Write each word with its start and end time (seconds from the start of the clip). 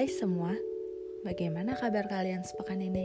Hai 0.00 0.08
semua, 0.08 0.56
bagaimana 1.28 1.76
kabar 1.76 2.08
kalian 2.08 2.40
sepekan 2.40 2.80
ini? 2.80 3.04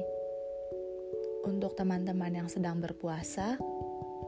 Untuk 1.43 1.75
teman-teman 1.75 2.31
yang 2.31 2.47
sedang 2.47 2.79
berpuasa, 2.79 3.59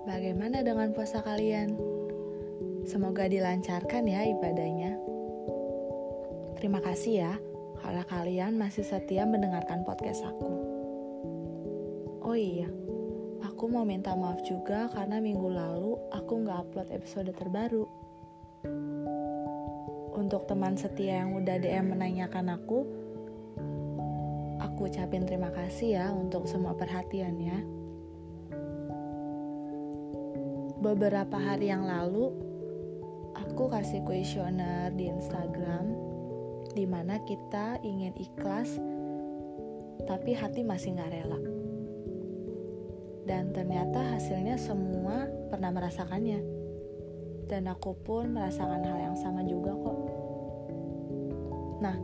bagaimana 0.03 0.67
dengan 0.67 0.91
puasa 0.91 1.23
kalian? 1.23 1.79
Semoga 2.83 3.31
dilancarkan 3.31 4.03
ya 4.11 4.27
ibadahnya. 4.27 4.99
Terima 6.59 6.83
kasih 6.83 7.13
ya, 7.23 7.33
karena 7.79 8.03
kalian 8.03 8.59
masih 8.59 8.83
setia 8.83 9.23
mendengarkan 9.23 9.87
podcast 9.87 10.27
aku. 10.27 10.51
Oh 12.19 12.35
iya, 12.35 12.67
aku 13.47 13.71
mau 13.71 13.87
minta 13.87 14.11
maaf 14.11 14.43
juga 14.43 14.91
karena 14.91 15.23
minggu 15.23 15.55
lalu 15.55 15.95
aku 16.11 16.43
nggak 16.43 16.67
upload 16.67 16.91
episode 16.91 17.31
terbaru. 17.31 17.87
Untuk 20.27 20.43
teman 20.43 20.75
setia 20.75 21.23
yang 21.23 21.39
udah 21.39 21.55
DM 21.55 21.95
menanyakan 21.95 22.59
aku, 22.59 22.83
aku 24.59 24.91
ucapin 24.91 25.23
terima 25.23 25.47
kasih 25.55 26.03
ya 26.03 26.11
untuk 26.11 26.51
semua 26.51 26.75
perhatiannya. 26.75 27.63
Beberapa 30.83 31.39
hari 31.39 31.71
yang 31.71 31.87
lalu, 31.87 32.35
aku 33.39 33.71
kasih 33.71 34.03
kuesioner 34.03 34.91
di 34.99 35.07
Instagram 35.07 35.95
di 36.75 36.83
mana 36.83 37.23
kita 37.23 37.79
ingin 37.87 38.11
ikhlas 38.19 38.75
tapi 40.11 40.35
hati 40.35 40.59
masih 40.59 40.91
nggak 40.99 41.11
rela. 41.23 41.39
Dan 43.23 43.55
ternyata 43.55 44.19
hasilnya 44.19 44.59
semua 44.59 45.23
pernah 45.47 45.71
merasakannya 45.71 46.67
dan 47.47 47.71
aku 47.71 47.95
pun 48.03 48.35
merasakan 48.35 48.83
hal 48.83 48.99
yang 48.99 49.15
sama 49.15 49.39
juga 49.47 49.71
kok. 49.71 50.16
Nah, 51.83 51.95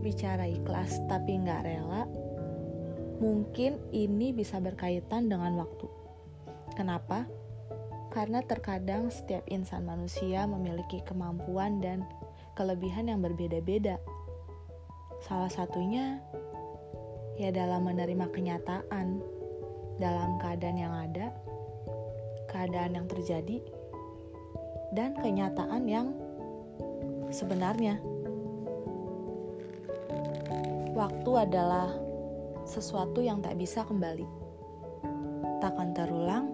bicara 0.00 0.48
ikhlas 0.48 0.98
tapi 1.06 1.38
nggak 1.40 1.62
rela, 1.64 2.08
mungkin 3.22 3.78
ini 3.94 4.34
bisa 4.34 4.58
berkaitan 4.58 5.30
dengan 5.30 5.56
waktu. 5.60 5.86
Kenapa? 6.74 7.28
Karena 8.12 8.44
terkadang 8.44 9.08
setiap 9.08 9.46
insan 9.48 9.88
manusia 9.88 10.44
memiliki 10.44 11.00
kemampuan 11.04 11.80
dan 11.80 12.04
kelebihan 12.58 13.08
yang 13.08 13.24
berbeda-beda. 13.24 13.96
Salah 15.24 15.48
satunya 15.48 16.20
ya 17.40 17.48
dalam 17.48 17.88
menerima 17.88 18.28
kenyataan 18.28 19.22
dalam 20.02 20.34
keadaan 20.42 20.78
yang 20.78 20.94
ada, 20.94 21.30
keadaan 22.50 22.98
yang 22.98 23.06
terjadi, 23.06 23.62
dan 24.96 25.14
kenyataan 25.14 25.86
yang 25.86 26.10
sebenarnya. 27.30 28.02
Waktu 30.92 31.30
adalah 31.48 31.88
sesuatu 32.68 33.24
yang 33.24 33.40
tak 33.40 33.56
bisa 33.56 33.80
kembali, 33.80 34.28
takkan 35.64 35.96
terulang, 35.96 36.52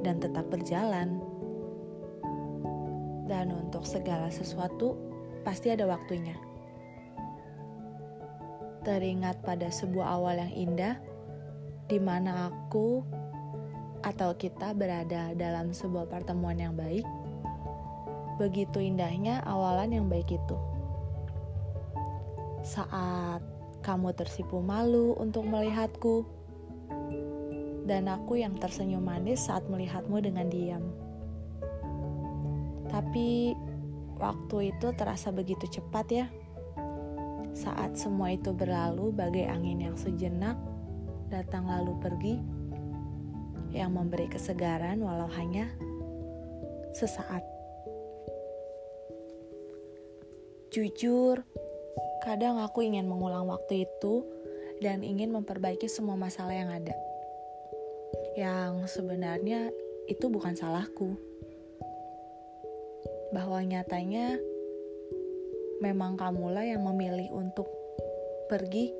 dan 0.00 0.16
tetap 0.16 0.48
berjalan. 0.48 1.20
Dan 3.28 3.52
untuk 3.52 3.84
segala 3.84 4.32
sesuatu, 4.32 4.96
pasti 5.44 5.68
ada 5.68 5.84
waktunya. 5.84 6.32
Teringat 8.88 9.44
pada 9.44 9.68
sebuah 9.68 10.16
awal 10.16 10.40
yang 10.40 10.72
indah, 10.72 10.96
di 11.92 12.00
mana 12.00 12.48
aku 12.48 13.04
atau 14.00 14.32
kita 14.32 14.72
berada 14.72 15.36
dalam 15.36 15.76
sebuah 15.76 16.08
pertemuan 16.08 16.56
yang 16.56 16.72
baik, 16.72 17.04
begitu 18.40 18.80
indahnya 18.80 19.44
awalan 19.44 19.92
yang 19.92 20.08
baik 20.08 20.32
itu. 20.32 20.56
Saat 22.60 23.40
kamu 23.80 24.12
tersipu 24.12 24.60
malu 24.60 25.16
untuk 25.16 25.48
melihatku, 25.48 26.28
dan 27.90 28.06
aku 28.06 28.38
yang 28.38 28.54
tersenyum 28.54 29.02
manis 29.02 29.50
saat 29.50 29.66
melihatmu 29.66 30.22
dengan 30.22 30.46
diam. 30.46 30.84
Tapi 32.86 33.58
waktu 34.14 34.70
itu 34.70 34.94
terasa 34.94 35.34
begitu 35.34 35.66
cepat 35.66 36.06
ya. 36.06 36.26
Saat 37.50 37.98
semua 37.98 38.30
itu 38.30 38.54
berlalu 38.54 39.10
bagai 39.10 39.50
angin 39.50 39.82
yang 39.82 39.98
sejenak, 39.98 40.54
datang 41.34 41.66
lalu 41.66 41.98
pergi 41.98 42.34
yang 43.74 43.94
memberi 43.94 44.30
kesegaran 44.30 45.02
walau 45.02 45.26
hanya 45.34 45.66
sesaat. 46.94 47.42
Jujur, 50.70 51.42
kadang 52.22 52.60
aku 52.60 52.84
ingin 52.84 53.08
mengulang 53.08 53.48
waktu 53.48 53.88
itu 53.88 54.24
dan 54.80 55.04
ingin 55.04 55.32
memperbaiki 55.32 55.88
semua 55.88 56.16
masalah 56.16 56.54
yang 56.54 56.70
ada. 56.72 56.96
Yang 58.36 59.00
sebenarnya 59.00 59.72
itu 60.08 60.28
bukan 60.28 60.56
salahku. 60.56 61.16
Bahwa 63.34 63.62
nyatanya 63.62 64.38
memang 65.80 66.20
kamulah 66.20 66.66
yang 66.66 66.84
memilih 66.84 67.30
untuk 67.32 67.66
pergi 68.50 68.92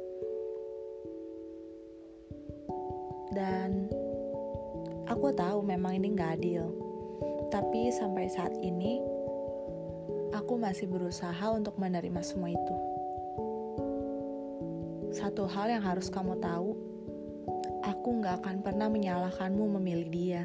dan 3.31 3.91
Aku 5.11 5.35
tahu 5.35 5.67
memang 5.67 5.99
ini 5.99 6.15
gak 6.15 6.39
adil, 6.39 6.71
tapi 7.51 7.91
sampai 7.91 8.31
saat 8.31 8.55
ini 8.63 9.03
aku 10.31 10.55
masih 10.55 10.87
berusaha 10.87 11.51
untuk 11.51 11.75
menerima 11.83 12.23
semua 12.23 12.55
itu. 12.55 12.75
Satu 15.11 15.43
hal 15.51 15.75
yang 15.75 15.83
harus 15.83 16.07
kamu 16.07 16.39
tahu, 16.39 16.71
aku 17.83 18.09
gak 18.23 18.47
akan 18.47 18.63
pernah 18.63 18.87
menyalahkanmu 18.87 19.79
memilih 19.79 20.09
dia. 20.11 20.43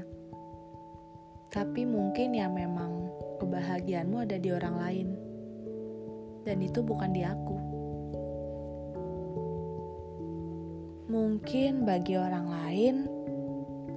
Tapi 1.54 1.86
mungkin 1.86 2.34
ya 2.34 2.50
memang 2.50 3.14
kebahagiaanmu 3.38 4.26
ada 4.26 4.42
di 4.42 4.50
orang 4.50 4.76
lain. 4.82 5.08
Dan 6.46 6.66
itu 6.66 6.82
bukan 6.82 7.14
di 7.14 7.22
aku. 7.22 7.58
Mungkin 11.14 11.86
bagi 11.86 12.18
orang 12.18 12.48
lain, 12.50 12.96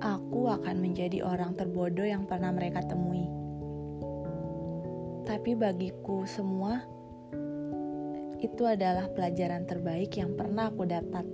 aku 0.05 0.53
akan 0.53 0.77
menjadi 0.85 1.25
orang 1.25 1.57
terbodoh 1.57 2.05
yang 2.05 2.29
pernah 2.29 2.53
mereka 2.53 2.85
temui. 2.85 3.25
Tapi 5.25 5.57
bagiku 5.57 6.29
semua, 6.29 6.85
itu 8.39 8.63
adalah 8.63 9.11
pelajaran 9.11 9.67
terbaik 9.67 10.15
yang 10.15 10.39
pernah 10.39 10.71
aku 10.71 10.87
dapat. 10.87 11.27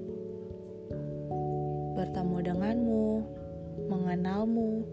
Bertemu 1.94 2.37
denganmu, 2.41 3.09
mengenalmu, 3.92 4.88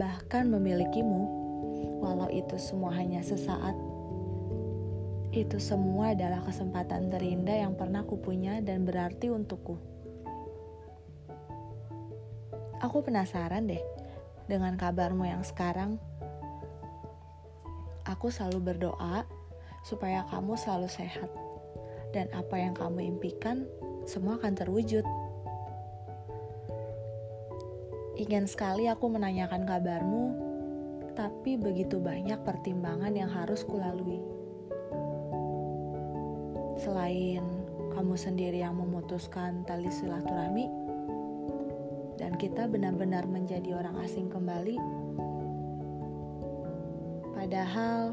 bahkan 0.00 0.48
memilikimu, 0.48 1.22
walau 2.00 2.32
itu 2.32 2.56
semua 2.56 2.96
hanya 2.96 3.20
sesaat. 3.20 3.76
Itu 5.30 5.60
semua 5.60 6.16
adalah 6.16 6.42
kesempatan 6.42 7.12
terindah 7.12 7.68
yang 7.68 7.76
pernah 7.76 8.02
kupunya 8.08 8.64
dan 8.64 8.88
berarti 8.88 9.28
untukku. 9.28 9.76
Aku 12.80 13.04
penasaran 13.04 13.68
deh 13.68 13.84
dengan 14.48 14.80
kabarmu 14.80 15.28
yang 15.28 15.44
sekarang. 15.44 16.00
Aku 18.08 18.32
selalu 18.32 18.72
berdoa 18.72 19.28
supaya 19.84 20.24
kamu 20.26 20.56
selalu 20.56 20.88
sehat 20.88 21.49
dan 22.10 22.26
apa 22.34 22.58
yang 22.58 22.74
kamu 22.74 23.16
impikan 23.16 23.66
semua 24.06 24.38
akan 24.38 24.54
terwujud. 24.58 25.06
Ingin 28.20 28.44
sekali 28.44 28.84
aku 28.84 29.08
menanyakan 29.08 29.64
kabarmu, 29.64 30.24
tapi 31.16 31.56
begitu 31.56 31.96
banyak 31.96 32.36
pertimbangan 32.44 33.16
yang 33.16 33.32
harus 33.32 33.64
kulalui. 33.64 34.20
Selain 36.76 37.40
kamu 37.96 38.14
sendiri 38.16 38.60
yang 38.60 38.76
memutuskan 38.76 39.64
tali 39.64 39.88
silaturahmi, 39.88 40.68
dan 42.20 42.36
kita 42.36 42.68
benar-benar 42.68 43.24
menjadi 43.24 43.80
orang 43.80 43.96
asing 44.04 44.28
kembali. 44.28 44.76
Padahal 47.32 48.12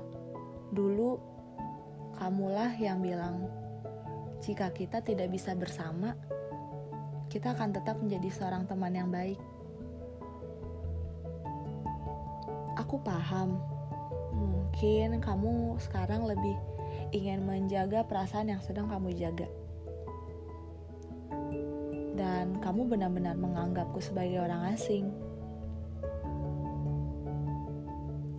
dulu 0.71 1.19
kamulah 2.15 2.71
yang 2.79 3.03
bilang, 3.03 3.51
jika 4.43 4.69
kita 4.73 5.01
tidak 5.01 5.29
bisa 5.33 5.57
bersama, 5.57 6.13
kita 7.27 7.53
akan 7.57 7.75
tetap 7.75 7.97
menjadi 7.99 8.29
seorang 8.31 8.63
teman 8.69 8.93
yang 8.93 9.09
baik. 9.09 9.39
Aku 12.77 13.01
paham, 13.01 13.57
mungkin 14.37 15.17
kamu 15.17 15.81
sekarang 15.81 16.23
lebih 16.29 16.55
ingin 17.11 17.43
menjaga 17.43 18.05
perasaan 18.05 18.53
yang 18.53 18.61
sedang 18.61 18.87
kamu 18.87 19.15
jaga 19.17 19.49
dan 22.17 22.57
kamu 22.59 22.89
benar-benar 22.89 23.37
menganggapku 23.37 24.01
sebagai 24.01 24.41
orang 24.41 24.73
asing. 24.73 25.13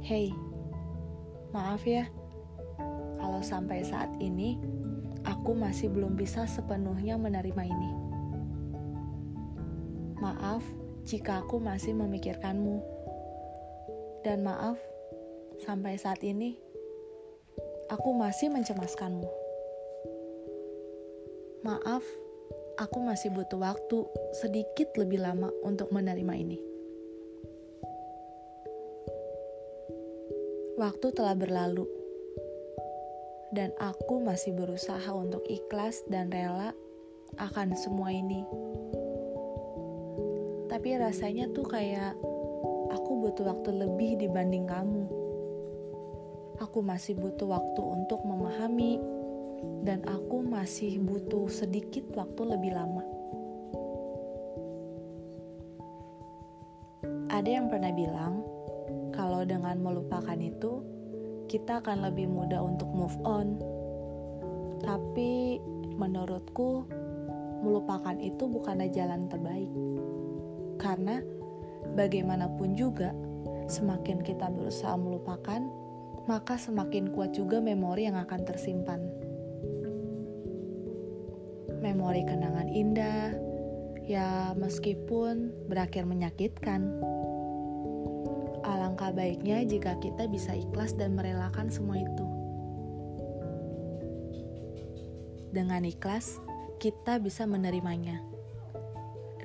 Hei, 0.02 0.34
maaf 1.54 1.86
ya, 1.86 2.10
kalau 3.22 3.38
sampai 3.38 3.86
saat 3.86 4.10
ini 4.18 4.58
aku 5.24 5.56
masih 5.56 5.88
belum 5.90 6.14
bisa 6.14 6.44
sepenuhnya 6.44 7.18
menerima 7.18 7.62
ini. 7.64 7.90
Maaf 10.18 10.62
jika 11.08 11.40
aku 11.40 11.56
masih 11.62 11.96
memikirkanmu, 11.96 12.98
dan 14.26 14.44
maaf 14.44 14.76
sampai 15.64 15.96
saat 15.96 16.20
ini 16.20 16.58
aku 17.88 18.12
masih 18.12 18.52
mencemaskanmu. 18.52 19.24
Maaf, 21.64 22.04
aku 22.78 22.98
masih 23.02 23.32
butuh 23.34 23.58
waktu 23.58 24.04
sedikit 24.36 24.94
lebih 25.00 25.24
lama 25.24 25.48
untuk 25.64 25.90
menerima 25.90 26.34
ini. 26.38 26.58
Waktu 30.78 31.10
telah 31.10 31.34
berlalu, 31.34 31.90
dan 33.52 33.72
aku 33.80 34.20
masih 34.20 34.52
berusaha 34.52 35.08
untuk 35.12 35.40
ikhlas 35.48 36.04
dan 36.08 36.28
rela 36.28 36.76
akan 37.40 37.72
semua 37.76 38.12
ini. 38.12 38.44
Tapi 40.68 41.00
rasanya 41.00 41.48
tuh 41.56 41.64
kayak 41.64 42.12
aku 42.92 43.10
butuh 43.24 43.48
waktu 43.48 43.70
lebih 43.72 44.20
dibanding 44.20 44.68
kamu. 44.68 45.04
Aku 46.58 46.82
masih 46.82 47.14
butuh 47.14 47.46
waktu 47.46 47.80
untuk 47.80 48.20
memahami, 48.26 48.98
dan 49.86 50.02
aku 50.06 50.42
masih 50.42 50.98
butuh 51.02 51.46
sedikit 51.46 52.04
waktu 52.14 52.42
lebih 52.44 52.74
lama. 52.74 53.04
Ada 57.30 57.48
yang 57.48 57.70
pernah 57.70 57.94
bilang, 57.94 58.42
kalau 59.14 59.46
dengan 59.46 59.78
melupakan 59.78 60.34
itu, 60.34 60.82
kita 61.48 61.80
akan 61.80 62.04
lebih 62.12 62.28
mudah 62.28 62.60
untuk 62.60 62.86
move 62.92 63.16
on. 63.24 63.56
Tapi 64.84 65.58
menurutku, 65.96 66.84
melupakan 67.64 68.14
itu 68.20 68.46
bukanlah 68.46 68.86
jalan 68.92 69.26
terbaik. 69.26 69.72
Karena 70.78 71.18
bagaimanapun 71.96 72.76
juga, 72.76 73.10
semakin 73.66 74.22
kita 74.22 74.52
berusaha 74.52 74.94
melupakan, 74.94 75.64
maka 76.28 76.60
semakin 76.60 77.10
kuat 77.10 77.34
juga 77.34 77.58
memori 77.58 78.06
yang 78.06 78.20
akan 78.20 78.40
tersimpan. 78.44 79.00
Memori 81.80 82.22
kenangan 82.28 82.68
indah, 82.68 83.32
ya 84.04 84.52
meskipun 84.54 85.50
berakhir 85.66 86.04
menyakitkan 86.04 87.00
Alangkah 89.08 89.24
baiknya 89.24 89.64
jika 89.64 89.96
kita 90.04 90.28
bisa 90.28 90.52
ikhlas 90.52 90.92
dan 90.92 91.16
merelakan 91.16 91.72
semua 91.72 91.96
itu. 91.96 92.28
Dengan 95.48 95.80
ikhlas, 95.80 96.36
kita 96.76 97.16
bisa 97.16 97.48
menerimanya. 97.48 98.20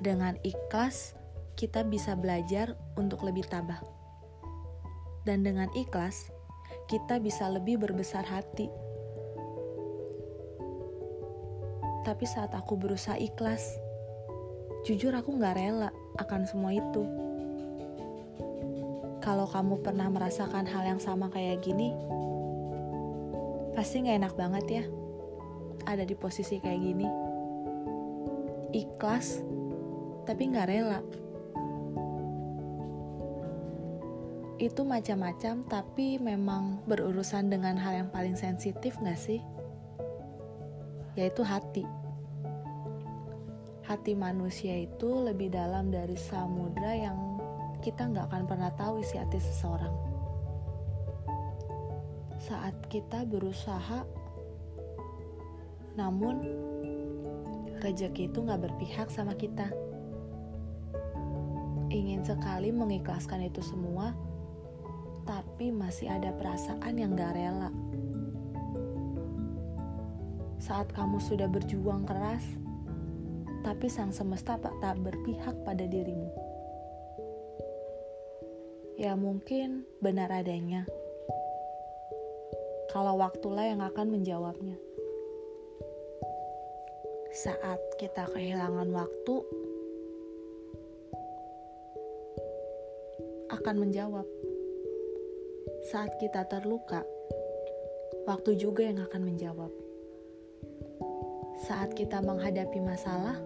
Dengan 0.04 0.36
ikhlas, 0.44 1.16
kita 1.56 1.80
bisa 1.88 2.12
belajar 2.12 2.76
untuk 3.00 3.24
lebih 3.24 3.48
tabah. 3.48 3.80
Dan 5.24 5.40
dengan 5.40 5.72
ikhlas, 5.72 6.28
kita 6.84 7.16
bisa 7.16 7.48
lebih 7.48 7.80
berbesar 7.80 8.28
hati. 8.28 8.68
Tapi 12.04 12.24
saat 12.28 12.52
aku 12.52 12.76
berusaha 12.76 13.16
ikhlas, 13.16 13.64
jujur 14.84 15.16
aku 15.16 15.40
gak 15.40 15.56
rela 15.56 15.88
akan 16.20 16.44
semua 16.44 16.76
itu 16.76 17.32
kalau 19.24 19.48
kamu 19.48 19.80
pernah 19.80 20.12
merasakan 20.12 20.68
hal 20.68 20.84
yang 20.84 21.00
sama 21.00 21.32
kayak 21.32 21.64
gini, 21.64 21.96
pasti 23.72 24.04
gak 24.04 24.20
enak 24.20 24.34
banget 24.36 24.66
ya 24.68 24.84
ada 25.88 26.04
di 26.04 26.12
posisi 26.16 26.60
kayak 26.60 26.80
gini. 26.80 27.08
Ikhlas, 28.74 29.40
tapi 30.28 30.50
gak 30.50 30.68
rela. 30.68 31.00
Itu 34.58 34.86
macam-macam, 34.86 35.66
tapi 35.66 36.16
memang 36.20 36.84
berurusan 36.88 37.52
dengan 37.52 37.76
hal 37.78 38.04
yang 38.04 38.10
paling 38.10 38.34
sensitif 38.34 38.96
gak 39.00 39.18
sih? 39.20 39.40
Yaitu 41.14 41.40
hati. 41.46 41.84
Hati 43.84 44.16
manusia 44.16 44.80
itu 44.80 45.10
lebih 45.20 45.52
dalam 45.52 45.92
dari 45.92 46.16
samudra 46.16 46.96
yang 46.96 47.33
kita 47.84 48.08
nggak 48.08 48.32
akan 48.32 48.42
pernah 48.48 48.72
tahu 48.72 49.04
isi 49.04 49.20
hati 49.20 49.36
seseorang. 49.36 49.92
Saat 52.40 52.88
kita 52.88 53.28
berusaha, 53.28 54.08
namun 55.92 56.40
rezeki 57.84 58.32
itu 58.32 58.40
nggak 58.40 58.64
berpihak 58.64 59.12
sama 59.12 59.36
kita. 59.36 59.68
Ingin 61.92 62.24
sekali 62.24 62.72
mengikhlaskan 62.72 63.52
itu 63.52 63.60
semua, 63.60 64.16
tapi 65.28 65.68
masih 65.68 66.08
ada 66.08 66.32
perasaan 66.32 66.96
yang 66.96 67.12
gak 67.12 67.36
rela. 67.36 67.70
Saat 70.58 70.90
kamu 70.96 71.20
sudah 71.20 71.46
berjuang 71.46 72.08
keras, 72.08 72.42
tapi 73.62 73.86
sang 73.86 74.10
semesta 74.10 74.56
tak 74.58 74.96
berpihak 75.04 75.54
pada 75.62 75.86
dirimu 75.86 76.43
ya 78.94 79.18
mungkin 79.18 79.82
benar 79.98 80.30
adanya. 80.30 80.86
Kalau 82.94 83.18
waktulah 83.18 83.66
yang 83.66 83.82
akan 83.82 84.06
menjawabnya. 84.06 84.78
Saat 87.34 87.82
kita 87.98 88.30
kehilangan 88.30 88.86
waktu, 88.94 89.34
akan 93.50 93.76
menjawab. 93.82 94.26
Saat 95.90 96.14
kita 96.22 96.46
terluka, 96.46 97.02
waktu 98.30 98.54
juga 98.54 98.86
yang 98.86 99.02
akan 99.02 99.22
menjawab. 99.26 99.72
Saat 101.66 101.98
kita 101.98 102.22
menghadapi 102.22 102.78
masalah, 102.78 103.42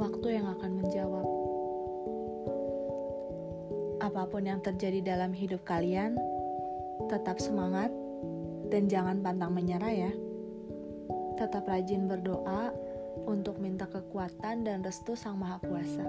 waktu 0.00 0.40
yang 0.40 0.48
akan 0.48 0.80
menjawab 0.80 1.33
apa 4.04 4.28
pun 4.28 4.44
yang 4.44 4.60
terjadi 4.60 5.00
dalam 5.00 5.32
hidup 5.32 5.64
kalian, 5.64 6.20
tetap 7.08 7.40
semangat 7.40 7.88
dan 8.68 8.84
jangan 8.84 9.24
pantang 9.24 9.56
menyerah 9.56 9.88
ya. 9.88 10.12
Tetap 11.40 11.64
rajin 11.64 12.04
berdoa 12.04 12.68
untuk 13.24 13.56
minta 13.56 13.88
kekuatan 13.88 14.68
dan 14.68 14.84
restu 14.84 15.16
Sang 15.16 15.40
Maha 15.40 15.56
Kuasa. 15.64 16.04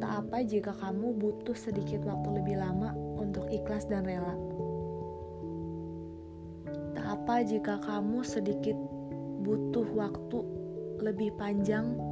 Tak 0.00 0.12
apa 0.24 0.40
jika 0.40 0.72
kamu 0.72 1.20
butuh 1.20 1.54
sedikit 1.54 2.00
waktu 2.08 2.40
lebih 2.40 2.56
lama 2.56 2.96
untuk 3.20 3.44
ikhlas 3.52 3.84
dan 3.92 4.08
rela. 4.08 4.32
Tak 6.96 7.06
apa 7.06 7.44
jika 7.44 7.76
kamu 7.84 8.24
sedikit 8.24 8.74
butuh 9.44 9.84
waktu 9.92 10.38
lebih 11.04 11.36
panjang 11.36 12.09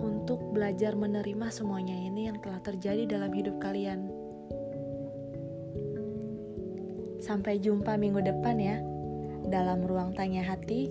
untuk 0.00 0.40
belajar 0.52 0.96
menerima 0.96 1.48
semuanya 1.48 1.94
ini 1.94 2.28
yang 2.28 2.38
telah 2.40 2.60
terjadi 2.60 3.08
dalam 3.08 3.32
hidup 3.32 3.56
kalian. 3.60 4.08
Sampai 7.20 7.58
jumpa 7.58 7.98
minggu 7.98 8.22
depan 8.22 8.56
ya, 8.60 8.78
dalam 9.50 9.82
ruang 9.82 10.14
tanya 10.14 10.46
hati, 10.46 10.90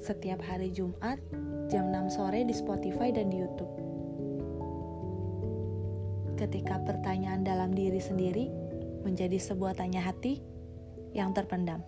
setiap 0.00 0.40
hari 0.44 0.72
Jumat, 0.72 1.20
jam 1.68 1.88
6 1.88 2.12
sore 2.12 2.44
di 2.44 2.54
Spotify 2.56 3.12
dan 3.12 3.32
di 3.32 3.40
Youtube. 3.40 3.74
Ketika 6.34 6.82
pertanyaan 6.82 7.46
dalam 7.46 7.72
diri 7.72 8.02
sendiri 8.02 8.50
menjadi 9.04 9.36
sebuah 9.36 9.76
tanya 9.76 10.02
hati 10.02 10.40
yang 11.14 11.30
terpendam. 11.30 11.84